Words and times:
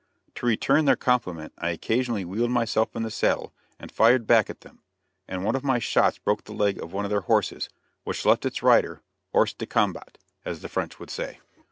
To 0.33 0.47
return 0.47 0.85
their 0.85 0.95
compliment 0.95 1.53
I 1.59 1.69
occasionally 1.69 2.25
wheeled 2.25 2.49
myself 2.49 2.95
in 2.95 3.03
the 3.03 3.11
saddle 3.11 3.53
and 3.77 3.91
fired 3.91 4.25
back 4.25 4.49
at 4.49 4.61
them, 4.61 4.81
and 5.27 5.45
one 5.45 5.55
of 5.55 5.63
my 5.63 5.77
shots 5.77 6.17
broke 6.17 6.45
the 6.45 6.53
leg 6.53 6.81
of 6.81 6.91
one 6.91 7.05
of 7.05 7.11
their 7.11 7.21
horses, 7.21 7.69
which 8.03 8.25
left 8.25 8.43
its 8.43 8.63
rider 8.63 9.03
hors(e) 9.31 9.55
de 9.59 9.67
combat, 9.67 10.17
as 10.43 10.61
the 10.61 10.69
French 10.69 10.97
would 10.99 11.11
say. 11.11 11.39